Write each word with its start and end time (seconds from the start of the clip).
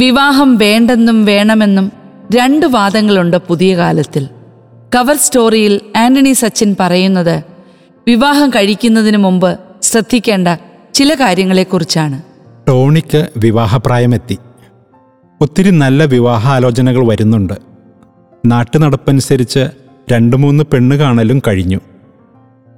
വിവാഹം 0.00 0.56
വേണ്ടെന്നും 0.56 1.24
വേണമെന്നും 1.24 1.92
രണ്ട് 2.36 2.66
വാദങ്ങളുണ്ട് 2.66 3.36
പുതിയ 3.36 3.76
കാലത്തിൽ. 3.76 4.28
കവർ 4.94 5.16
സ്റ്റോറിയിൽ 5.16 5.80
ആന്റണി 5.96 6.32
സച്ചിൻ 6.32 6.76
പറയുന്നത് 6.80 7.42
വിവാഹം 8.08 8.50
കഴിക്കുന്നതിന് 8.50 9.16
മുമ്പ് 9.16 9.58
ശ്രദ്ധിക്കേണ്ട 9.82 10.48
ചില 10.94 11.14
കാര്യങ്ങളെക്കുറിച്ചാണ്. 11.14 12.22
ടോണിക്ക് 12.68 13.28
വിവാഹപ്രായമെത്തി. 13.36 14.38
ഒത്തിരി 15.40 15.70
നല്ല 15.70 16.04
വിവാഹാലോചനകൾ 16.04 17.06
വരുന്നുണ്ട്. 17.06 17.54
നാട്ടുനടപ്പനുസരിച്ച് 18.46 19.66
രണ്ട് 20.12 20.36
മൂന്ന് 20.36 20.64
പെണ്ണ് 20.64 20.96
കാണലും 20.96 21.42
കഴിഞ്ഞു. 21.48 21.80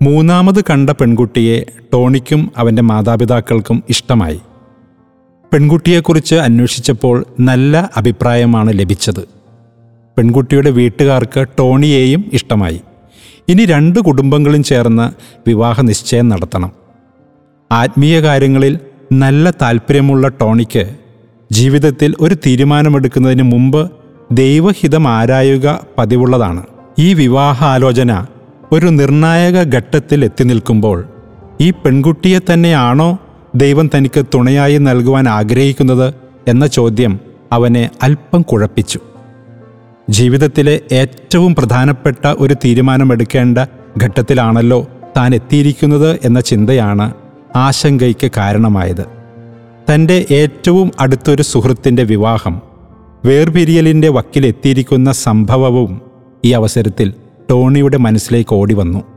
മൂന്നാമത് 0.02 0.64
കണ്ട 0.70 0.90
പെൺകുട്ടിയെ 0.90 1.64
ടോണിക്കും 1.92 2.52
അവന്റെ 2.56 2.82
മാതാപിതാക്കൾക്കും 2.82 3.82
ഇഷ്ടമായി. 3.88 4.40
പെൺകുട്ടിയെക്കുറിച്ച് 5.52 6.34
അന്വേഷിച്ചപ്പോൾ 6.34 7.24
നല്ല 7.40 7.90
അഭിപ്രായമാണ് 7.96 8.78
ലഭിച്ചത്. 8.78 9.22
പെൺകുട്ടിയുടെ 10.18 10.70
വീട്ടുകാർക്ക് 10.70 11.46
ടോണിയെയും 11.58 12.30
ഇഷ്ടമായി. 12.32 12.80
ഇനി 13.48 13.64
രണ്ട് 13.64 13.98
കുടുംബങ്ങളും 14.00 14.62
ചേർന്ന് 14.62 15.06
വിവാഹ 15.48 15.80
നിശ്ചയം 15.80 16.28
നടത്തണം. 16.28 16.72
ആത്മീയ 17.72 18.20
കാര്യങ്ങളിൽ 18.20 18.78
നല്ല 19.12 19.50
താല്പര്യമുള്ള 19.62 20.28
ടോണിക്ക് 20.28 20.84
ജീവിതത്തിൽ 21.52 22.14
ഒരു 22.20 22.34
തീരുമാനമെടുക്കുന്നതിന് 22.34 23.42
മുമ്പ് 23.42 23.90
ദൈവഹിതം 24.32 25.08
ആരായുക 25.08 25.80
പതിവുള്ളതാണ്. 25.98 26.62
ഈ 26.98 27.14
വിവാഹാലോചന 27.14 28.12
ഒരു 28.72 28.86
നിർണായക 28.86 29.76
ഘട്ടത്തിൽ 29.76 30.24
എത്തി 30.24 30.44
നിൽക്കുമ്പോൾ 30.44 31.04
ഈ 31.60 31.70
പെൺകുട്ടിയെ 31.70 32.38
തന്നെയാണോ 32.52 33.18
ദൈവം 33.56 33.90
തനിക്ക് 33.96 34.24
തുണയായി 34.34 34.78
നൽകുവാൻ 34.78 35.28
ആഗ്രഹിക്കുന്നത് 35.28 36.14
എന്ന 36.48 36.66
ചോദ്യം 36.66 37.20
അവനെ 37.52 37.90
അല്പം 38.02 38.42
കുഴപ്പിച്ചു. 38.42 38.98
ജീവിതത്തിലെ 40.10 40.80
ഏറ്റവും 40.92 41.54
പ്രധാനപ്പെട്ട 41.54 42.26
ഒരു 42.26 42.54
തീരുമാനമെടുക്കേണ്ട 42.54 43.58
ഘട്ടത്തിലാണല്ലോ 44.02 44.86
താൻ 45.16 45.34
എത്തിയിരിക്കുന്നത് 45.34 46.20
എന്ന 46.24 46.40
ചിന്തയാണ് 46.40 47.14
ആശങ്കയ്ക്ക് 47.56 48.30
കാരണമായത്. 48.36 49.06
തന്റെ 49.94 50.26
ഏറ്റവും 50.30 50.92
അടുത്തൊരു 51.00 51.42
സുഹൃത്തിന്റെ 51.42 52.02
വിവാഹം 52.02 52.62
വേർപിരിയലിന്റെ 53.24 54.08
വക്കിലെത്തിയിരിക്കുന്ന 54.08 55.12
സംഭവവും 55.12 56.00
ഈ 56.44 56.52
അവസരത്തിൽ 56.52 57.14
ടോണിയുടെ 57.50 57.96
മനസ്സിലേക്ക് 57.96 58.54
ഓടി 58.54 58.74
വന്നു 58.74 59.11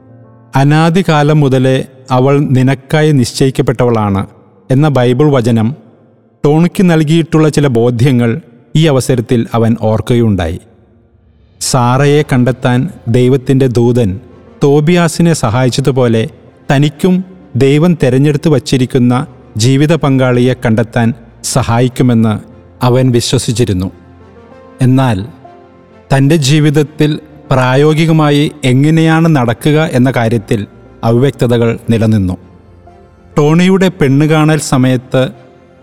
അനാദികാലം 0.55 1.39
മുതലേ 1.39 1.85
അവൾ 2.11 2.39
നിനക്കായി 2.39 3.11
നിശ്ചയിക്കപ്പെട്ടവളാണ് 3.11 4.27
എന്ന 4.71 4.87
ബൈബിൾ 4.87 5.31
വചനം 5.31 5.75
ടോണിക്ക് 6.45 6.89
നൽകിയിട്ടുള്ള 6.89 7.49
ചില 7.49 7.67
ബോധ്യങ്ങൾ 7.67 8.41
ഈ 8.75 8.85
അവസരത്തിൽ 8.85 9.47
അവൻ 9.53 9.75
ഓർക്കുകയുണ്ടായി. 9.81 10.59
സാറയെ 11.61 12.21
കണ്ടെത്താൻ 12.21 12.89
ദൈവത്തിന്റെ 13.07 13.67
ദൂതൻ 13.67 14.19
തോബിയാസിനെ 14.63 15.33
സഹായിച്ചതുപോലെ 15.33 16.29
തനിക്കും 16.71 17.25
ദൈവം 17.55 17.97
തെരഞ്ഞെടുത്തു 18.03 18.49
വച്ചിരിക്കുന്ന 18.49 19.27
ജീവിത 19.57 19.95
പങ്കാളിയെ 19.95 20.53
കണ്ടെത്താൻ 20.53 21.13
സഹായിക്കുമെന്ന് 21.43 22.39
അവൻ 22.85 23.11
വിശ്വസിച്ചിരുന്നു. 23.11 23.91
എന്നാൽ 24.81 25.25
തന്റെ 26.15 26.35
ജീവിതത്തിൽ 26.35 27.19
പ്രായോഗികമായി 27.51 28.51
എങ്ങനെയാണ് 28.63 29.35
നടക്കുക 29.35 29.89
എന്ന 29.91 30.11
കാര്യത്തിൽ 30.11 30.67
അവ്യക്തതകൾ 31.03 31.79
നിലനിന്നു. 31.89 32.37
ടോണിയുടെ 33.37 33.87
പെണ്ണുകാണൽ 33.87 34.57
സമയത്ത് 34.57 35.29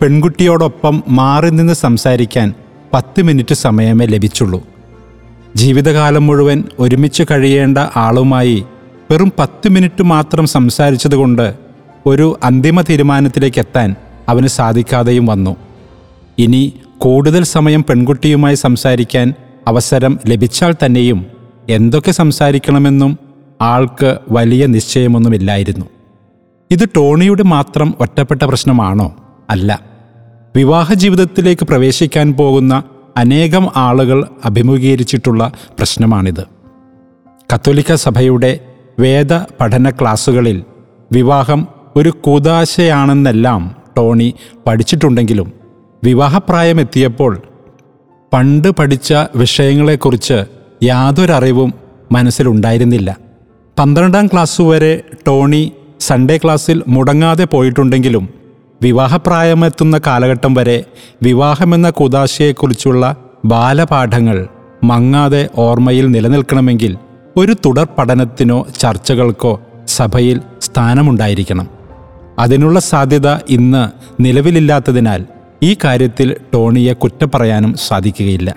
പെൺകുട്ടിയോടൊപ്പം 0.03 1.03
മാറി 1.09 1.51
നിന്ന് 1.51 1.73
സംസാരിക്കാൻ 1.73 2.55
പത്ത് 2.95 3.23
മിനിറ്റ് 3.23 3.55
സമയമേ 3.55 4.07
ലഭിച്ചുള്ളൂ. 4.07 4.63
ജീവിതകാലം 5.57 6.27
മുഴുവൻ 6.27 6.65
ഒരുമിച്ച് 6.79 7.23
കഴിയേണ്ട 7.31 7.79
ആളുമായി 7.97 8.65
വെറും 9.11 9.33
പത്ത് 9.39 9.69
മിനിറ്റ് 9.69 10.03
മാത്രം 10.03 10.47
സംസാരിച്ചതുകൊണ്ട് 10.47 11.55
ഒരു 12.07 12.39
അന്തിമ 12.45 12.81
തീരുമാനത്തിലേക്ക് 12.81 13.59
എത്താൻ 13.59 13.95
അവന് 14.29 14.47
സാധിക്കാതെയും 14.47 15.27
വന്നു. 15.27 15.57
ഇനി 16.39 16.73
കൂടുതൽ 16.99 17.45
സമയം 17.45 17.85
പെൺകുട്ടിയുമായി 17.89 18.55
സംസാരിക്കാൻ 18.55 19.35
അവസരം 19.69 20.21
ലഭിച്ചാൽ 20.27 20.75
തന്നെയും 20.87 21.42
എന്തൊക്കെ 21.71 22.11
സംസാരിക്കണമെന്നും 22.11 23.19
ആൾക്ക് 23.61 24.19
വലിയ 24.31 24.67
നിശ്ചയമൊന്നുമില്ലായിരുന്നു. 24.67 25.87
ഇത് 26.71 26.89
ടോണിയുടെ 26.97 27.43
മാത്രം 27.43 27.95
ഒറ്റപ്പെട്ട 28.01 28.43
പ്രശ്നമാണോ? 28.43 29.17
അല്ല. 29.51 29.81
വിവാഹ 30.57 30.95
ജീവിതത്തിലേക്ക് 30.95 31.67
പ്രവേശിക്കാൻ 31.67 32.33
പോകുന്ന 32.33 32.83
അനേകം 33.17 33.69
ആളുകൾ 33.77 34.29
അഭിമുഖീകരിച്ചിട്ടുള്ള 34.45 35.53
പ്രശ്നമാണിത്. 35.79 36.45
കത്തോലിക്ക 37.55 37.95
സഭയുടെ 37.95 38.61
വേദ 38.99 39.33
പഠന 39.33 39.91
ക്ലാസുകളിൽ 39.91 40.65
വിവാഹം 41.13 41.69
ഒരു 41.97 42.09
കൂതാശയാണെന്നെല്ലാം 42.09 43.77
ടോണി 43.97 44.35
പഠിച്ചിട്ടുണ്ടെങ്കിലും 44.67 45.53
വിവാഹപ്രായമെത്തിയപ്പോൾ 46.05 47.43
പണ്ട് 48.33 48.71
പഠിച്ച 48.71 49.15
വിഷയങ്ങളെക്കുറിച്ച് 49.37 50.45
യാതൊരറിവും 50.83 51.75
മനസ്സിലുണ്ടായിരുന്നില്ല. 52.13 53.17
പന്ത്രണ്ടാം 53.79 54.27
ക്ലാസ് 54.27 54.63
വരെ 54.63 55.03
ടോണി 55.27 55.73
സൺഡേ 56.01 56.37
ക്ലാസ്സിൽ 56.37 56.83
മുടങ്ങാതെ 56.89 57.45
പോയിട്ടുണ്ടെങ്കിലും 57.45 58.29
വിവാഹപ്രായമെത്തുന്ന 58.83 60.01
കാലഘട്ടം 60.07 60.55
വരെ 60.55 60.85
വിവാഹമെന്ന 61.23 61.91
കുതാശയെക്കുറിച്ചുള്ള 61.91 63.17
ബാലപാഠങ്ങൾ 63.45 64.47
മങ്ങാതെ 64.85 65.49
ഓർമ്മയിൽ 65.57 66.11
നിലനിൽക്കണമെങ്കിൽ 66.11 66.97
ഒരു 67.37 67.57
തുടർ 67.67 67.89
പഠനത്തിനോ 67.99 68.67
ചർച്ചകൾക്കോ 68.81 69.61
സഭയിൽ 69.87 70.41
സ്ഥാനമുണ്ടായിരിക്കണം. 70.63 71.69
അതിനുള്ള 72.39 72.81
സാധ്യത 72.81 73.29
ഇന്ന് 73.29 73.89
നിലവിലില്ലാത്തതിനാൽ 74.23 75.27
ഈ 75.63 75.77
കാര്യത്തിൽ 75.85 76.37
ടോണിയെ 76.55 76.93
കുറ്റപ്പറയാനും 76.93 77.75
സാധിക്കുകയില്ല. 77.89 78.57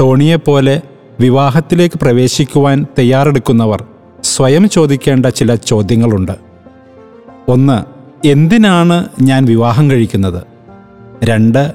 ടോണിയെപ്പോലെ 0.00 0.80
വിവാഹത്തിലേക്ക് 1.20 1.98
പ്രവേശിക്കുവാൻ 1.98 2.86
തയ്യാറെടുക്കുന്നവർ 2.98 3.84
സ്വയം 4.22 4.68
ചോദിക്കേണ്ട 4.68 5.26
ചില 5.26 5.54
ചോദ്യങ്ങളുണ്ട്. 5.54 6.32
ഒന്ന് 7.48 7.84
എന്തിനാണ് 8.26 9.08
ഞാൻ 9.22 9.44
വിവാഹം 9.44 9.90
കഴിക്കുന്നത്? 9.90 10.42
രണ്ട് 11.24 11.74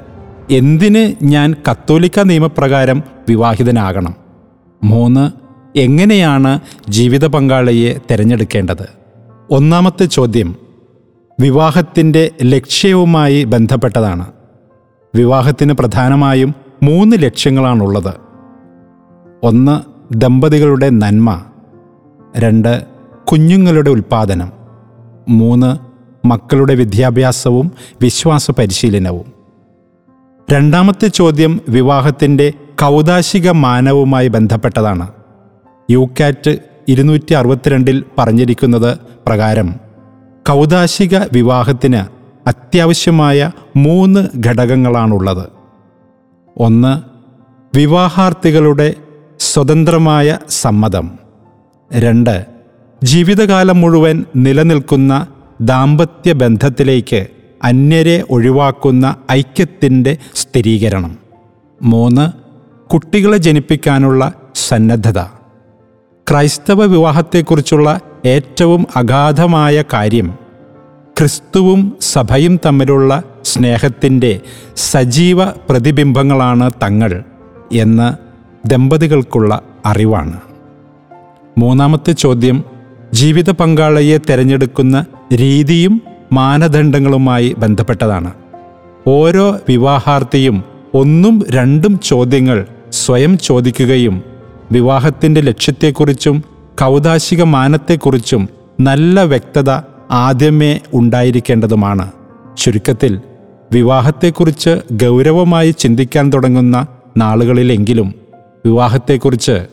എന്തിന് 0.51 1.25
ഞാൻ 1.25 1.55
കത്തോലിക്ക 1.71 2.19
നിയമപ്രകാരം 2.19 3.03
വിവാഹിതനാകണം? 3.29 4.15
മൂന്ന് 4.83 5.31
എങ്ങനെയാണ് 5.77 6.59
ജീവിത 6.89 7.25
പങ്കാളിയെ 7.25 7.97
തിരഞ്ഞെടുക്കേണ്ടത്? 8.11 8.89
ഒന്നാമത്തെ 9.51 10.05
ചോദ്യം 10.05 10.55
വിവാഹത്തിന്റെ 11.39 12.31
ലക്ഷ്യവുമായി 12.43 13.43
ബന്ധപ്പെട്ടതാണ്. 13.43 14.25
വിവാഹത്തിന് 15.15 15.73
പ്രധാനമായും 15.73 16.55
മൂന്ന് 16.83 17.15
ലക്ഷ്യങ്ങളാണുള്ളത്. 17.19 18.30
ഒന്ന് 19.43 19.81
ദമ്പതികളുടെ 20.15 20.89
നന്മ 20.89 21.45
രണ്ട് 22.37 22.85
കുഞ്ഞുങ്ങളുടെ 23.31 23.89
ഉൽപ്പാദനം 23.89 24.51
മൂന്ന് 25.29 25.77
മക്കളുടെ 26.27 26.75
വിദ്യാഭ്യാസവും 26.75 27.71
വിശ്വാസ 28.01 28.51
പരിശീലനവും. 28.51 29.33
രണ്ടാമത്തെ 30.51 31.07
ചോദ്യം 31.07 31.61
വിവാഹത്തിന്റെ 31.69 32.53
കൗതാശിക 32.81 33.51
മാനവുമായി 33.51 34.27
ബന്ധപ്പെട്ടതാണ്. 34.27 35.07
യുക്കാറ്റ് 35.91 36.57
ഇരുന്നൂറ്റി 36.87 37.33
അറുപത്തിരണ്ടിൽ 37.33 38.03
പറഞ്ഞിരിക്കുന്നത് 38.17 38.97
പ്രകാരം 39.27 39.73
കൗതാശിക 40.49 41.17
വിവാഹത്തിന് 41.17 42.03
അത്യാവശ്യമായ 42.47 43.51
മൂന്ന് 43.75 44.27
ഘടകങ്ങളാണുള്ളത്. 44.47 45.49
ഒന്ന് 46.57 47.01
വിവാഹാർത്ഥികളുടെ 47.77 48.95
സ്വതന്ത്രമായ 49.41 50.39
സമ്മതം. 50.49 51.19
രണ്ട് 51.93 52.45
ജീവിതകാലം 53.03 53.81
മുഴുവൻ 53.81 54.25
നിലനിൽക്കുന്ന 54.35 55.27
ദാമ്പത്യ 55.61 56.33
ബന്ധത്തിലേക്ക് 56.33 57.27
അന്യരെ 57.63 58.23
ഒഴിവാക്കുന്ന 58.29 59.15
ഐക്യത്തിന്റെ 59.31 60.17
സ്ഥിരീകരണം. 60.35 61.17
മൂന്ന് 61.81 62.25
കുട്ടികളെ 62.93 63.37
ജനിപ്പിക്കാനുള്ള 63.37 64.33
സന്നദ്ധത. 64.55 65.21
ക്രൈസ്തവ 66.29 66.85
വിവാഹത്തെക്കുറിച്ചുള്ള 66.85 67.99
ഏറ്റവും 68.25 68.87
അഗാധമായ 68.95 69.83
കാര്യം 69.93 70.37
ക്രിസ്തുവും 71.19 71.97
സഭയും 72.01 72.59
തമ്മിലുള്ള 72.65 73.23
സ്നേഹത്തിന്റെ 73.43 74.39
സജീവ 74.75 75.45
പ്രതിബിംബങ്ങളാണ് 75.45 76.71
തങ്ങൾ 76.83 77.23
എന്ന് 77.71 78.30
ദമ്പതികൾക്കുള്ള 78.65 79.61
അറിവാണ്. 79.85 80.39
മൂന്നാമത്തെ 81.57 82.11
ചോദ്യം 82.11 82.63
ജീവിത 83.13 83.49
പങ്കാളിയെ 83.49 84.17
തിരഞ്ഞെടുക്കുന്ന 84.17 85.05
രീതിയും 85.33 86.01
മാനദണ്ഡങ്ങളുമായി 86.33 87.55
ബന്ധപ്പെട്ടതാണ്. 87.57 88.33
ഓരോ 89.07 89.59
വിവാഹാർത്ഥിയും 89.69 90.63
ഒന്നും 90.93 91.43
രണ്ടും 91.49 91.99
ചോദ്യങ്ങൾ 91.99 92.65
സ്വയം 92.91 93.37
ചോദിക്കുകയും 93.37 94.23
വിവാഹത്തിന്റെ 94.71 95.41
ലക്ഷ്യത്തെക്കുറിച്ചും 95.41 96.43
കൗതാശിക 96.81 97.43
മാനത്തെക്കുറിച്ചും 97.43 98.49
നല്ല 98.79 99.23
വ്യക്തത 99.23 99.69
ആദ്യമേ 100.11 100.79
ഉണ്ടായിരിക്കേണ്ടതുമാണ്. 100.93 102.11
ചുരുക്കത്തിൽ 102.57 103.21
വിവാഹത്തെക്കുറിച്ച് 103.71 104.81
ഗൗരവമായി 104.91 105.71
ചിന്തിക്കാൻ 105.71 106.29
തുടങ്ങുന്ന 106.29 106.87
നാളുകളിലെങ്കിലും 107.17 108.20
വിവാഹത്തെക്കുറിച്ച് 108.65 109.65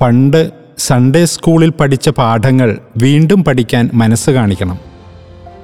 പണ്ട് 0.00 0.50
സൺഡേ 0.78 1.24
സ്കൂളിൽ 1.24 1.70
പഠിച്ച 1.70 2.08
പാഠങ്ങൾ 2.08 2.78
വീണ്ടും 2.96 3.44
പഠിക്കാൻ 3.44 3.90
മനസ്സ് 3.94 4.30
കാണിക്കണം. 4.30 4.78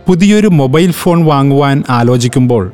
പുതിയൊരു 0.09 0.49
മൊബൈൽ 0.49 0.91
ഫോൺ 0.91 1.25
വാങ്ങുവാൻ 1.25 1.83
ആലോചിക്കുമ്പോൾ 1.91 2.73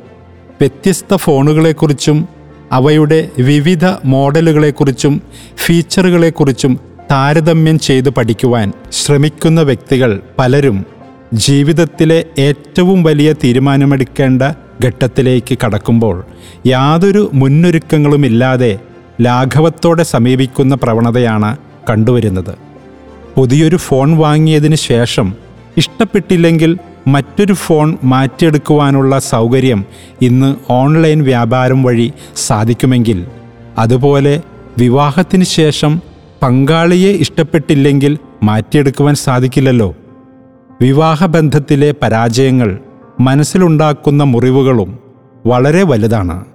വ്യത്യസ്ത 0.59 1.15
ഫോണുകളെക്കുറിച്ചും 1.15 2.27
അവയുടെ 2.71 3.29
വിവിധ 3.39 3.85
മോഡലുകളെക്കുറിച്ചും 4.05 5.21
ഫീച്ചറുകളെക്കുറിച്ചും 5.57 6.79
താരതമ്യം 7.11 7.79
ചെയ്ത് 7.79 8.09
പഠിക്കുവാൻ 8.09 8.73
ശ്രമിക്കുന്ന 8.91 9.61
വ്യക്തികൾ 9.61 10.21
പലരും 10.39 10.85
ജീവിതത്തിലെ 11.33 12.25
ഏറ്റവും 12.37 13.03
വലിയ 13.03 13.33
തീരുമാനമെടുക്കേണ്ട 13.33 14.41
ഘട്ടത്തിലേക്ക് 14.85 15.57
കടക്കുമ്പോൾ 15.65 16.23
യാതൊരു 16.65 17.29
മുന്നൊരുക്കങ്ങളുമില്ലാതെ 17.33 18.79
ലാഘവത്തോടെ 19.21 20.03
സമീപിക്കുന്ന 20.03 20.75
പ്രവണതയാണ് 20.75 21.57
കണ്ടുവരുന്നത്. 21.89 22.57
പുതിയൊരു 23.37 23.75
ഫോൺ 23.75 24.17
വാങ്ങിയതിന് 24.17 24.75
ശേഷം 24.75 25.33
ഇഷ്ടപ്പെട്ടില്ലെങ്കിൽ 25.77 26.77
മറ്റൊരു 27.07 27.53
ഫോൺ 27.53 27.97
മാറ്റിയെടുക്കുവാനുള്ള 28.03 29.19
സൗകര്യം 29.19 29.85
ഇന്ന് 30.21 30.55
ഓൺലൈൻ 30.69 31.23
വ്യാപാരം 31.23 31.83
വഴി 31.83 32.13
സാധിക്കുമെങ്കിൽ 32.35 33.25
അതുപോലെ 33.77 34.41
വിവാഹത്തിന് 34.77 35.43
ശേഷം 35.43 36.01
പങ്കാളിയെ 36.41 37.11
ഇഷ്ടപ്പെട്ടില്ലെങ്കിൽ 37.11 38.17
മാറ്റിയെടുക്കുവാൻ 38.43 39.15
സാധിക്കില്ലല്ലോ. 39.15 39.95
വിവാഹബന്ധത്തിലെ 40.81 41.93
പരാജയങ്ങൾ 42.01 42.79
മനസ്സിലുണ്ടാക്കുന്ന 43.19 44.23
മുറിവുകളും 44.23 44.99
വളരെ 45.45 45.83
വലുതാണ്. 45.83 46.45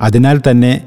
അതിനാൽ 0.00 0.40
തന്നെ 0.50 0.80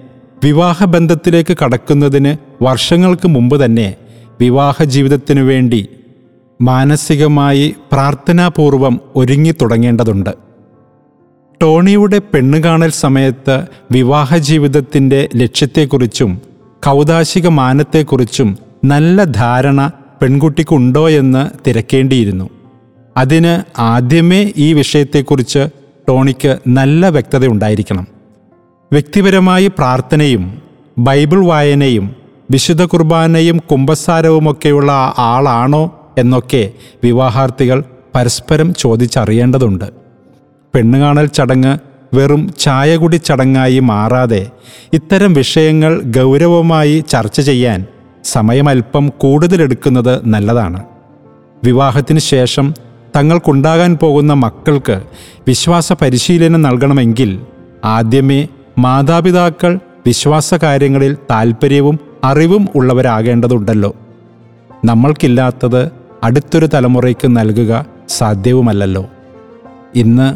വിവാഹബന്ധത്തിലേക്ക് 0.44 1.58
കടക്കുന്നതിന് 1.64 2.64
വർഷങ്ങൾക്ക് 2.64 3.28
മുമ്പ് 3.28 3.66
തന്നെ 3.66 3.96
വിവാഹ 4.42 4.84
ജീവിതത്തിനു 4.84 5.42
വേണ്ടി 5.42 5.88
മാനസികമായി 6.62 7.76
പ്രാർത്ഥനാപൂർവം 7.92 9.00
ഒരുങ്ങി 9.16 9.54
തുടങ്ങേണ്ടതുണ്ട്. 9.62 10.30
ടോണിയുടെ 11.62 12.22
പെണ്ണുകാണൽ 12.34 12.90
സമയത്ത് 12.90 13.64
വിവാഹ 13.92 14.38
ജീവിതത്തിന്റെ 14.38 15.30
ലക്ഷ്യത്തെക്കുറിച്ചും 15.36 16.42
കൗതാശിക 16.86 17.48
മാനത്തെക്കുറിച്ചും 17.48 18.58
നല്ല 18.86 19.24
ധാരണ 19.24 19.92
പെൺകുട്ടിക്കുണ്ടോ 20.22 21.10
എന്ന് 21.10 21.50
തിരക്കേണ്ടിയിരുന്നു. 21.68 22.50
അതിന് 23.18 23.82
ആദ്യമേ 23.82 24.54
ഈ 24.58 24.74
വിഷയത്തെക്കുറിച്ച് 24.74 25.70
ടോണിക്ക് 26.08 26.60
നല്ല 26.68 27.10
വ്യക്തത 27.10 27.48
ഉണ്ടായിരിക്കണം 27.48 28.19
വ്യക്തിപരമായി 28.92 29.68
പ്രാർത്ഥനയും 29.68 30.62
ബൈബിൾ 30.98 31.46
വായനയും 31.46 32.16
വിശുദ്ധ 32.52 32.84
കുർബാനയും 32.84 33.58
കുംഭസാരവുമൊക്കെയുള്ള 33.58 35.14
ആളാണോ 35.18 36.12
എന്നൊക്കെ 36.18 36.72
വിവാഹാർത്ഥികൾ 37.04 37.84
പരസ്പരം 38.16 38.74
ചോദിച്ചറിയേണ്ടതുണ്ട്. 38.74 39.86
പെണ്ണുകാണൽ 40.76 41.26
ചടങ്ങ് 41.26 41.78
വെറും 42.16 42.54
ചായകുടി 42.60 43.16
ചടങ്ങായി 43.16 43.80
മാറാതെ 43.80 44.48
ഇത്തരം 44.94 45.34
വിഷയങ്ങൾ 45.34 46.02
ഗൗരവമായി 46.02 47.04
ചർച്ച 47.10 47.42
ചെയ്യാൻ 47.42 47.86
സമയമല്പം 48.24 49.10
കൂടുതലെടുക്കുന്നത് 49.18 50.28
നല്ലതാണ്. 50.28 50.84
വിവാഹത്തിന് 51.64 52.20
ശേഷം 52.20 52.74
തങ്ങൾക്കുണ്ടാകാൻ 53.16 53.98
പോകുന്ന 53.98 54.34
മക്കൾക്ക് 54.34 55.02
വിശ്വാസ 55.48 55.94
പരിശീലനം 55.94 56.62
നൽകണമെങ്കിൽ 56.62 57.42
ആദ്യമേ 57.86 58.48
മാതാപിതാക്കൾ 58.84 59.80
വിശ്വാസ 60.06 60.54
കാര്യങ്ങളിൽ 60.54 61.18
താൽപ്പര്യവും 61.32 62.00
അറിവും 62.24 62.68
ഉള്ളവരാകേണ്ടതുണ്ടല്ലോ. 62.76 63.92
നമ്മൾക്കില്ലാത്തത് 64.86 65.82
അടുത്തൊരു 66.24 66.68
തലമുറയ്ക്ക് 66.74 67.28
നൽകുക 67.28 67.86
സാധ്യവുമല്ലല്ലോ. 68.10 69.04
ഇന്ന് 69.96 70.28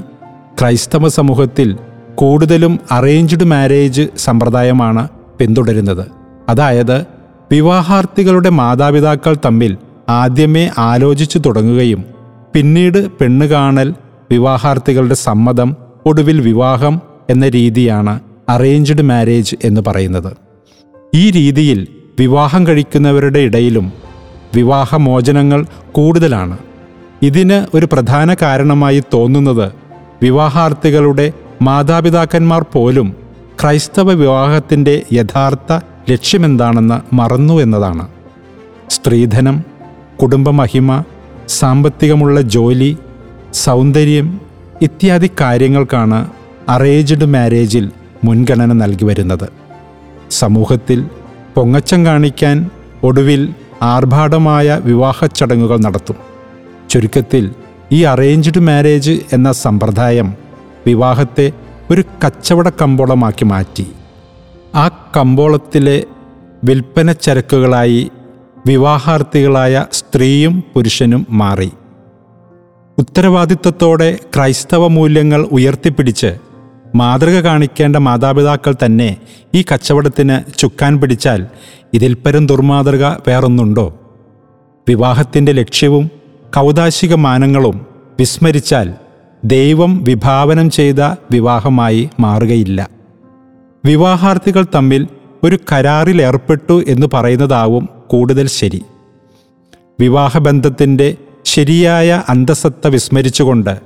ക്രൈസ്തവ 0.59 1.07
സമൂഹത്തിൽ 1.07 1.77
കൂടുതലും 2.15 2.79
അറേഞ്ച്ഡ് 2.91 3.43
മാരേജ് 3.43 4.07
സമ്പ്രദായമാണ് 4.17 5.07
പിന്തുടരുന്നത്. 5.39 6.03
അതായത് 6.49 6.97
വിവാഹാർത്ഥികളുടെ 7.51 8.49
മാതാപിതാക്കൾ 8.49 9.37
തമ്മിൽ 9.45 9.77
ആദ്യമേ 10.09 10.69
ആലോചിച്ചു 10.77 11.39
തുടങ്ങുകയും 11.39 12.01
പിന്നീട് 12.55 13.11
പെണ്ണുകാണൽ 13.11 13.89
വിവാഹാർത്ഥികളുടെ 14.31 15.15
സമ്മതം 15.15 15.75
ഒടുവിൽ 16.05 16.41
വിവാഹം 16.41 17.01
എന്ന 17.29 17.49
രീതിയാണ് 17.49 18.19
അറേഞ്ച്ഡ് 18.49 19.01
മാരേജ് 19.01 19.55
എന്ന് 19.63 19.81
പറയുന്നത്. 19.87 20.37
ഈ 21.13 21.31
രീതിയിൽ 21.31 21.87
വിവാഹം 22.19 22.67
കഴിക്കുന്നവരുടെ 22.67 23.39
ഇടയിലും 23.39 23.93
വിവാഹമോചനങ്ങൾ 24.55 25.65
കൂടുതലാണ്. 25.91 26.57
ഇതിന് 27.21 27.77
ഒരു 27.77 27.87
പ്രധാന 27.91 28.33
കാരണമായി 28.33 29.03
തോന്നുന്നത് 29.13 29.71
വിവാഹാർത്ഥികളുടെ 30.23 31.33
മാതാപിതാക്കന്മാർ 31.61 32.65
പോലും 32.73 33.15
ക്രൈസ്തവ 33.61 34.11
വിവാഹത്തിന്റെ 34.13 35.01
യഥാർത്ഥ 35.13 35.79
ലക്ഷ്യമെന്താണെന്ന് 36.11 37.15
മറന്നു 37.15 37.61
എന്നതാണ്. 37.61 38.07
സ്ത്രീധനം 38.89 39.63
കുടുംബമഹിമ 40.21 41.03
സാമ്പത്തികമുള്ള 41.47 42.41
ജോലി 42.41 42.97
സൗന്ദര്യം 43.53 44.41
ഇത്യാദി 44.81 45.29
കാര്യങ്ങൾക്കാണ് 45.41 46.29
അറേഞ്ച്ഡ് 46.69 47.25
മാരേജിൽ 47.25 47.91
മുൻഗണന 48.23 48.73
നൽകി 48.73 49.05
വരുന്നത്. 49.05 49.49
സമൂഹത്തിൽ 50.31 51.09
പൊങ്ങച്ചം 51.55 52.05
കാണിക്കാൻ 52.05 52.69
ഒടുവിൽ 53.03 53.53
ആർഭാടമായ 53.81 54.79
വിവാഹ 54.83 55.25
ചടങ്ങുകൾ 55.25 55.77
നടത്തും. 55.79 56.15
ചുരുക്കത്തിൽ 56.89 57.51
ഈ 57.91 58.03
അറേഞ്ച്ഡ് 58.03 58.61
മാരേജ് 58.61 59.19
എന്ന 59.33 59.51
സമ്പ്രദായം 59.51 60.33
വിവാഹത്തെ 60.85 61.51
ഒരു 61.91 62.01
കച്ചവട 62.01 62.69
കമ്പോളമാക്കി 62.69 63.45
മാറ്റി. 63.45 63.87
ആ 64.75 65.11
കമ്പോളത്തിലെ 65.17 66.03
വിൽപ്പന 66.63 67.11
ചരക്കുകളായി 67.11 68.11
വിവാഹാർത്ഥികളായ 68.67 69.85
സ്ത്രീയും 69.93 70.63
പുരുഷനും 70.73 71.27
മാറി. 71.29 71.71
ഉത്തരവാദിത്വത്തോടെ 72.97 74.17
ക്രൈസ്തവ 74.35 74.87
മൂല്യങ്ങൾ 74.87 75.41
ഉയർത്തിപ്പിടിച്ച് 75.41 76.52
മാതൃക 76.95 77.39
കാണിക്കേണ്ട 77.39 77.95
മാതാപിതാക്കൾ 77.95 78.75
തന്നെ 78.85 79.17
ഈ 79.55 79.65
കച്ചവടത്തിന് 79.73 80.57
ചുക്കാൻ 80.57 81.01
പിടിച്ചാൽ 81.01 81.47
ഇതിൽ 81.93 82.13
പരം 82.13 82.45
ദുർമാതൃക 82.45 83.05
വേറൊന്നുണ്ടോ? 83.05 83.99
വിവാഹത്തിന്റെ 84.87 85.51
ലക്ഷ്യവും 85.51 86.11
കൗതാശിക 86.55 87.15
മാനങ്ങളും 87.15 87.85
വിസ്മരിച്ചാൽ 88.19 88.93
ദൈവം 89.45 90.03
വിഭാവനം 90.03 90.69
ചെയ്ത 90.69 90.99
വിവാഹമായി 91.31 92.09
മാറുകയില്ല. 92.19 92.89
വിവാഹാർത്ഥികൾ 93.85 94.65
തമ്മിൽ 94.75 95.07
ഒരു 95.43 95.59
കരാറിൽ 95.71 96.21
ഏർപ്പെട്ടു 96.21 96.83
എന്ന് 96.87 97.07
പറയുന്നതാവും 97.13 97.89
കൂടുതൽ 98.07 98.47
ശരി. 98.47 98.83
വിവാഹബന്ധത്തിന്റെ 99.99 101.15
ശരിയായ 101.45 102.23
അന്തസത്ത 102.29 102.87
വിസ്മരിച്ചുകൊണ്ട് 102.87 103.79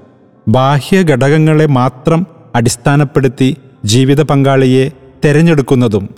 ബാഹ്യ 0.47 1.01
ഘടകങ്ങളെ 1.01 1.65
മാത്രം 1.65 2.36
അടിസ്ഥാനപ്പെടുത്തി 2.57 3.57
ജീവിത 3.85 4.21
പങ്കാളിയെ 4.21 4.89
തെരഞ്ഞെടുക്കുന്നതും 5.25 6.09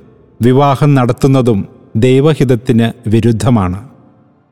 വിവാഹം 0.42 0.96
നടത്തുന്നതും 0.96 1.68
ദൈവഹിതത്തിന് 1.96 3.10
വിരുദ്ധമാണ്. 3.10 3.90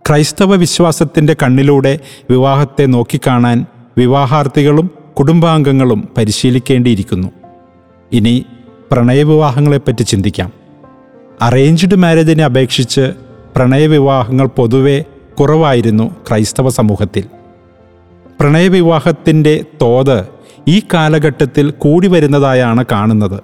ക്രൈസ്തവ 0.10 0.56
വിശ്വാസത്തിന്റെ 0.56 1.36
കണ്ണിലൂടെ 1.44 2.00
വിവാഹത്തെ 2.30 2.86
നോക്കിക്കാണാൻ 2.86 3.66
വിവാഹാർത്ഥികളും 3.98 4.90
കുടുംബാംഗങ്ങളും 5.20 6.10
പരിശീലിക്കേണ്ടിയിരിക്കുന്നു. 6.18 7.28
ഇനി 8.12 8.46
പ്രണയവിവാഹങ്ങളെപ്പറ്റി 8.92 10.04
ചിന്തിക്കാം. 10.04 10.52
അറേഞ്ച്ഡ് 11.42 11.96
മാരേജിനെ 11.96 12.44
അപേക്ഷിച്ച് 12.44 13.12
പ്രണയവിവാഹങ്ങൾ 13.56 14.48
പൊതുവെ 14.48 15.06
കുറവായിരുന്നു 15.40 16.16
ക്രൈസ്തവ 16.30 16.70
സമൂഹത്തിൽ. 16.70 17.24
പ്രണയവിവാഹത്തിന്റെ 18.40 19.66
തോത് 19.82 20.37
ഈ 20.68 20.82
കാലഘട്ടത്തിൽ 20.94 21.72
കൂടി 21.72 22.08
വരുന്നതായാണ് 22.08 22.86
കാണുന്നത്. 22.92 23.44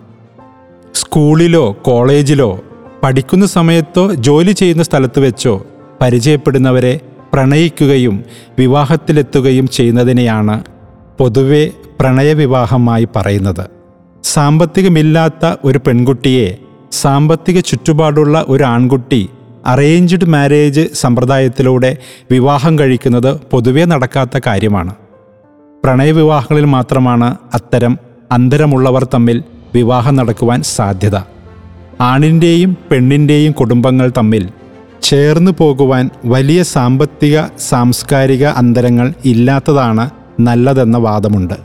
സ്കൂളിലോ 0.94 1.78
കോളേജിലോ 1.82 2.62
പഠിക്കുന്ന 3.04 3.46
സമയത്തോ 3.46 4.14
ജോലി 4.14 4.52
ചെയ്യുന്ന 4.52 4.84
സ്ഥലത്ത് 4.84 5.20
വെച്ചോ 5.20 5.66
പരിചയപ്പെടുന്നവരെ 6.02 7.00
പ്രണയിക്കുകയും 7.34 8.24
വിവാഹത്തിലെത്തുകയും 8.60 9.68
ചെയ്യുന്നതിനെയാണ് 9.68 10.64
പൊതുവെ 11.20 11.70
പ്രണയവിവാഹമായി 12.00 13.08
പറയുന്നത്. 13.16 13.70
സാമ്പത്തികമില്ലാത്ത 14.24 15.56
ഒരു 15.64 15.78
പെൺകുട്ടിയെ 15.88 16.58
സാമ്പത്തിക 16.92 17.60
ചുറ്റുപാടുള്ള 17.60 18.46
ഒരു 18.48 18.64
ആൺകുട്ടി 18.64 19.30
അറേഞ്ച്ഡ് 19.66 20.26
മാരേജ് 20.26 20.94
സമ്പ്രദായത്തിലൂടെ 20.94 21.98
വിവാഹം 22.32 22.80
കഴിക്കുന്നത് 22.80 23.40
പൊതുവെ 23.52 23.86
നടക്കാത്ത 23.86 24.40
കാര്യമാണ്. 24.48 24.96
പ്രണയവിവാഹങ്ങളിൽ 25.84 26.66
മാത്രമാണ് 26.66 27.38
അത്തരം 27.54 27.98
അന്തരമുള്ളവർ 28.32 29.04
തമ്മിൽ 29.04 29.44
വിവാഹം 29.74 30.16
നടക്കുവാൻ 30.16 30.64
സാധ്യത. 30.64 31.18
ആണിന്റെയും 32.02 32.78
പെണ്ണിന്റെയും 32.92 33.52
കുടുംബങ്ങൾ 33.52 34.12
തമ്മിൽ 34.18 34.50
ചേർന്നു 35.04 35.52
പോകുവാൻ 35.60 36.10
വലിയ 36.26 36.64
സാമ്പത്തിക 36.64 37.42
സാംസ്കാരിക 37.70 38.46
അന്തരങ്ങൾ 38.46 39.14
ഇല്ലാത്തതാണ് 39.26 40.10
നല്ലതെന്ന 40.40 40.98
വാദമുണ്ട്. 40.98 41.58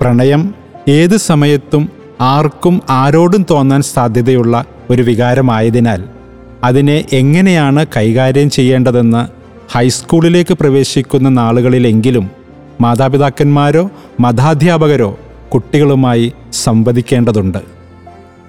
പ്രണയം 0.00 0.54
ഏത് 0.88 1.16
സമയത്തും 1.16 1.88
ആർക്കും 2.20 2.80
ആരോടും 2.90 3.46
തോന്നാൻ 3.50 3.82
സാധ്യതയുള്ള 3.82 4.64
ഒരു 4.90 5.02
വികാരമായതിനാൽ 5.02 6.04
അതിനെ 6.64 7.04
എങ്ങനെയാണ് 7.12 7.86
കൈകാര്യം 7.96 8.50
ചെയ്യേണ്ടതെന്ന് 8.50 9.28
ഹൈസ്കൂളിലേക്ക് 9.72 10.54
പ്രവേശിക്കുന്ന 10.54 11.28
നാളുകളിലെങ്കിലും 11.28 12.39
മാതാപിതാക്കന്മാരോ 12.80 13.90
മതാധ്യാപകരോ 14.20 15.18
കുട്ടികളുമായി 15.54 16.32
സംവദിക്കേണ്ടതുണ്ട്. 16.52 17.58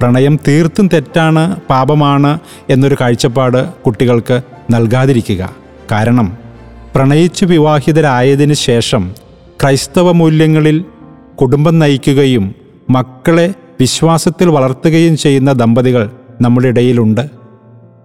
പ്രണയം 0.02 0.40
തീർത്തും 0.48 0.90
തെറ്റാണ് 0.94 1.56
പാപമാണ് 1.70 2.40
എന്നൊരു 2.70 2.98
കാഴ്ചപ്പാട് 3.02 3.70
കുട്ടികൾക്ക് 3.70 4.42
നൽകാതിരിക്കുക. 4.72 5.56
കാരണം 5.92 6.38
പ്രണയിച്ചു 6.96 7.46
വിവാഹിതരായതിനു 7.46 8.54
ശേഷം 8.54 9.14
ക്രൈസ്തവ 9.62 10.12
മൂല്യങ്ങളിൽ 10.12 10.86
കുടുംബം 11.42 11.80
നയിക്കുകയും 11.80 12.56
മക്കളെ 12.90 13.54
വിശ്വാസത്തിൽ 13.80 14.48
വളർത്തുകയും 14.50 15.18
ചെയ്യുന്ന 15.18 15.52
ദമ്പതികൾ 15.52 16.12
നമ്മുടെ 16.42 16.68
ഇടയിലുണ്ട്. 16.68 17.22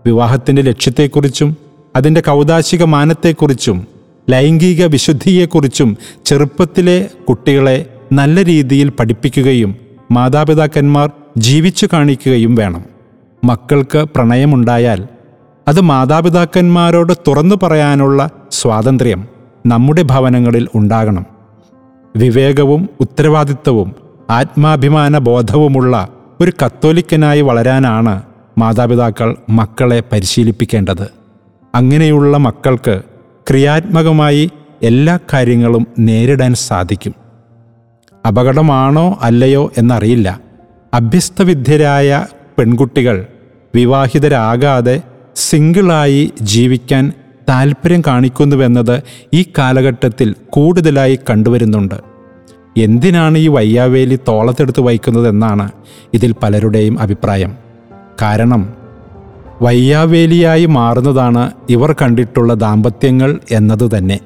വിവാഹത്തിന്റെ 0.07 0.63
ലക്ഷ്യത്തെക്കുറിച്ചും 0.63 1.57
അതിന്റെ 1.97 2.21
കൗതാശിക 2.21 2.85
മാനത്തെക്കുറിച്ചും 2.85 3.96
ലൈംഗിക 4.31 4.87
വിശുദ്ധിയെക്കുറിച്ചും 4.87 5.97
ചെറുപ്പത്തിലെ 6.25 7.09
കുട്ടികളെ 7.29 7.87
നല്ല 8.13 8.45
രീതിയിൽ 8.45 8.89
പഠിപ്പിക്കുകയും 8.89 9.77
മാതാപിതാക്കന്മാർ 10.13 11.11
ജീവിച്ചു 11.39 11.89
കാണിക്കുകയും 11.93 12.55
വേണം. 12.55 12.85
മക്കൾക്ക് 13.45 13.99
പ്രണയമുണ്ടായാൽ 13.99 15.09
അത് 15.69 15.81
മാതാപിതാക്കന്മാരോട് 15.81 17.13
തുറന്നു 17.29 17.55
പറയാനുള്ള 17.63 18.31
സ്വാതന്ത്ര്യം 18.51 19.29
നമ്മുടെ 19.67 20.03
ഭവനങ്ങളിൽ 20.03 20.69
ഉണ്ടാകണം. 20.75 21.27
വിവേകവും 22.17 22.89
ഉത്തരവാദിത്വവും 23.01 23.95
ആത്മാഭിമാന 24.31 25.19
ബോധവുമുള്ള 25.19 26.09
ഒരു 26.41 26.53
കത്തോലിക്കനായി 26.65 27.41
വളരാനാണ് 27.41 28.23
മാതാപിതാക്കൾ 28.59 29.37
മക്കളെ 29.51 30.03
പരിശീലിപ്പിക്കേണ്ടത്. 30.13 31.11
അങ്ങനെയുള്ള 31.75 32.37
മക്കൾക്ക് 32.37 33.03
ക്രിയാത്മകമായി 33.51 34.51
എല്ലാ 34.83 35.19
കാര്യങ്ങളും 35.33 35.87
നേരിടാൻ 35.99 36.55
സാധിക്കും. 36.55 37.15
അപകടമാണോ 38.27 39.19
അല്ലയോ 39.23 39.73
എന്നറിയില്ല. 39.79 40.41
അഭ്യസ്തവിദ്യരായ 40.95 42.27
പെൺകുട്ടികൾ 42.59 43.27
വിവാഹിതരാകാതെ 43.75 45.03
സിംഗിളായി 45.37 46.33
ജീവിക്കാൻ 46.43 47.13
താല്പര്യം 47.49 48.03
കാണിക്കുന്നുവെന്നത് 48.07 49.03
ഈ 49.35 49.45
കാലഘട്ടത്തിൽ 49.59 50.35
കൂടുതലായി 50.51 51.19
കണ്ടുവരുന്നുണ്ട്. 51.31 51.95
എന്തിനാണ് 52.77 53.39
ഈ 53.39 53.49
വയ്യാവേലി 53.49 54.19
തോളത്തെടുത്ത് 54.29 54.81
വഹിക്കുന്നതെന്നാണ് 54.81 55.73
ഇതിൽ 56.15 56.35
പലരുടെയും 56.43 57.01
അഭിപ്രായം. 57.01 57.57
കാരണം 58.23 58.86
വയ്യാവേലിയായി 59.63 60.67
മാറുന്നതാണ് 60.67 61.51
ഇവർ 61.71 61.95
കണ്ടിട്ടുള്ള 62.03 62.55
ദാമ്പത്യങ്ങൾ 62.55 63.41
എന്നത് 63.51 63.99
തന്നെ. 63.99 64.21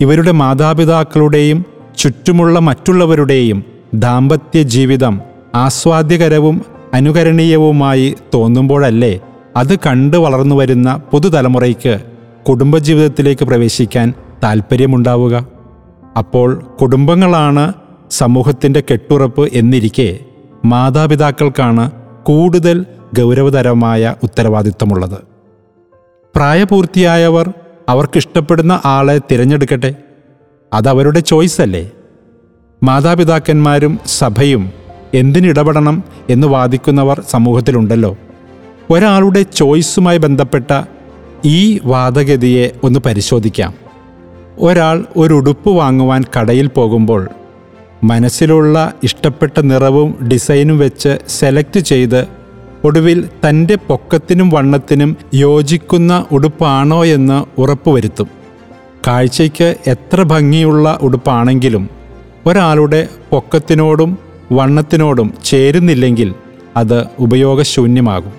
ഇവരുടെ 0.00 0.30
മാതാപിതാക്കളുടെയും 0.30 1.64
ചുറ്റുമുള്ള 1.98 2.58
മറ്റുള്ളവരുടെയും 2.58 3.64
ദാമ്പത്യ 3.94 4.62
ജീവിതം 4.62 5.20
ആസ്വാദ്യകരവും 5.54 6.62
അനുകരണീയവുമായി 6.94 8.16
തോന്നുമ്പോഴല്ലേ 8.34 9.20
അത് 9.56 9.78
കണ്ടു 9.86 10.16
വളർന്നു 10.16 10.54
വരുന്ന 10.56 11.00
പുതുതലമുറയ്ക്ക് 11.12 12.00
കുടുംബജീവിതത്തിലേക്ക് 12.48 13.44
പ്രവേശിക്കാൻ 13.44 14.12
താല്പര്യമുണ്ടാവുക 14.42 15.46
അപ്പോൾ 16.18 16.62
കുടുംബങ്ങളാണ് 16.80 17.72
സമൂഹത്തിന്റെ 18.10 18.82
കെട്ടുറപ്പ് 18.90 19.48
എന്നിരിക്കെ 19.52 20.18
മാതാപിതാക്കൾക്കാണ് 20.64 21.90
കൂടുതൽ 22.22 22.86
ഗൗരവതരമായ 23.14 24.14
ഉത്തരവാദിത്തമുള്ളത് 24.22 25.18
പ്രായപൂർത്തിയായവർ 26.36 27.52
അവർക്കിഷ്ടപ്പെടുന്ന 27.88 28.80
ആളെ 28.84 29.20
തിരഞ്ഞെടുക്കട്ടെ. 29.30 29.94
അതവരുടെ 30.72 31.20
ചോയ്സ് 31.20 31.60
അല്ലേ 31.60 31.90
മാതാപിതാക്കന്മാരും 32.82 33.98
സഭയും 34.06 34.72
എന്തിനിടപെടണം 35.14 36.04
എന്ന് 36.30 36.46
വാദിക്കുന്നവർ 36.46 37.22
സമൂഹത്തിലുണ്ടല്ലോ. 37.30 38.16
ഒരാളുടെ 38.90 39.42
ചോയ്സുമായി 39.42 40.18
ബന്ധപ്പെട്ട 40.18 40.82
ഈ 41.44 41.80
വാദഗതിയെ 41.84 42.70
ഒന്ന് 42.82 43.00
പരിശോധിക്കാം. 43.00 43.74
ഒരാൾ 44.58 45.04
ഒരു 45.16 45.34
ഉടുപ്പ് 45.34 45.70
വാങ്ങുവാൻ 45.70 46.24
കടയിൽ 46.38 46.66
പോകുമ്പോൾ 46.66 47.28
മനസ്സിലുള്ള 48.04 48.92
ഇഷ്ടപ്പെട്ട 49.02 49.60
നിറവും 49.60 50.28
ഡിസൈനും 50.32 50.78
വെച്ച് 50.78 51.18
സെലക്ട് 51.28 51.80
ചെയ്ത് 51.80 52.37
ഒടുവിൽ 52.84 53.28
തന്റെ 53.48 53.74
പൊക്കത്തിനും 53.74 54.50
വണ്ണത്തിനും 54.50 55.16
യോജിക്കുന്ന 55.34 56.26
ഉടുപ്പാണോ 56.32 57.04
എന്ന് 57.04 57.60
ഉറപ്പുവരുത്തും. 57.60 58.28
കാഴ്ചയ്ക്ക് 59.06 59.76
എത്ര 59.86 60.22
ഭംഗിയുള്ള 60.22 60.98
ഉടുപ്പാണെങ്കിലും 61.02 61.88
ഒരാളുടെ 62.46 63.08
പൊക്കത്തിനോടും 63.30 64.18
വണ്ണത്തിനോടും 64.52 65.34
ചേരുന്നില്ലെങ്കിൽ 65.44 66.34
അത് 66.76 67.06
ഉപയോഗശൂന്യമാകും. 67.18 68.32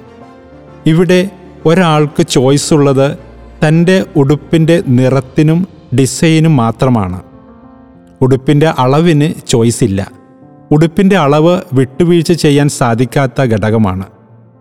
ഇവിടെ 0.86 1.30
ഒരാൾക്ക് 1.66 2.24
ചോയ്സ് 2.24 2.74
ഉള്ളത് 2.74 3.18
തന്റെ 3.68 4.06
ഉടുപ്പിന്റെ 4.16 4.84
നിറത്തിനും 4.88 5.68
ഡിസൈനും 6.00 6.58
മാത്രമാണ്. 6.58 7.22
ഉടുപ്പിന്റെ 8.22 8.68
അളവിന് 8.80 9.34
ചോയ്സ് 9.48 9.84
ഇല്ല. 9.84 10.12
ഉടുപ്പിന്റെ 10.72 11.18
അളവ് 11.18 11.62
വിട്ടുവീഴ്ച 11.74 12.32
ചെയ്യാൻ 12.32 12.70
സാധിക്കാത്ത 12.70 13.42
ഘടകമാണ്. 13.42 14.06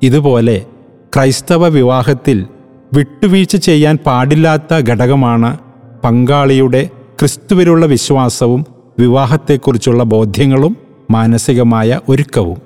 ഇതുപോലെ 0.03 0.67
ക്രൈസ്തവ 1.15 1.69
വിവാഹത്തിൽ 1.69 2.47
വിട്ടുവീഴ്ച 2.95 3.57
ചെയ്യാൻ 3.57 3.99
പാടില്ലാത്ത 4.07 4.75
ഘടകമാണ് 4.75 5.59
പങ്കാളിയുടെ 6.05 6.91
ക്രിസ്തുവിലുള്ള 7.21 7.87
വിശ്വാസവും 7.87 8.67
വിവാഹത്തെക്കുറിച്ചുള്ള 8.99 10.03
ബോധ്യങ്ങളും 10.03 10.77
മാനസികമായ 11.11 12.01
ഒരുക്കവും. 12.09 12.59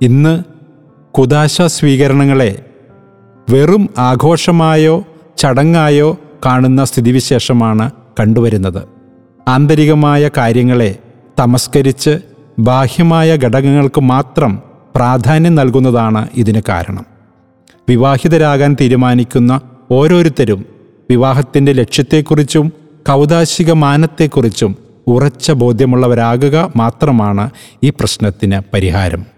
ഇന്ന് 0.00 0.42
കുദാശ 1.12 1.62
സ്വീകരണങ്ങളെ 1.62 2.64
വെറും 3.50 3.88
ആഘോഷമായോ 3.98 5.04
ചടങ്ങായോ 5.38 6.18
കാണുന്ന 6.46 6.84
സ്ഥിതിവിശേഷമാണ് 6.84 7.90
കണ്ടുവരുന്നത്. 8.20 8.82
ആന്തരികമായ 9.48 10.30
കാര്യങ്ങളെ 10.36 10.98
തമസ്കരിച്ച് 11.40 12.18
ബാഹ്യമായ 12.58 13.36
ഘടകങ്ങൾക്ക് 13.36 14.00
മാത്രം 14.00 14.73
പ്രാധാന്യം 14.94 15.54
നൽകുന്നതാണ് 15.54 16.28
ഇതിന് 16.34 16.62
കാരണം. 16.68 17.04
വിവാഹിതരാകാൻ 17.88 18.76
തീരുമാനിക്കുന്ന 18.80 19.60
ഓരോരുത്തരും 19.90 20.66
വിവാഹത്തിന്റെ 21.10 21.72
ലക്ഷ്യത്തെക്കുറിച്ചും 21.72 22.72
കൗതാശിക 23.08 23.72
മാനത്തെക്കുറിച്ചും 23.72 24.76
ഉറച്ച 25.06 25.52
ബോധ്യമുള്ളവരാകുക 25.52 26.72
മാത്രമാണ് 26.76 27.50
ഈ 27.82 27.90
പ്രശ്നത്തിന് 27.90 28.60
പരിഹാരം. 28.72 29.33